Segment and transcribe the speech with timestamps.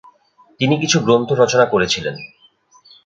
[0.59, 2.15] তিনি কিছু গ্রন্থ রচনা করেছিলেন।